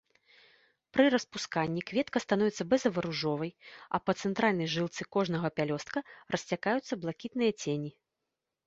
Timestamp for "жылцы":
4.79-5.01